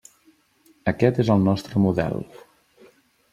[0.91, 2.19] Aquest és el nostre model.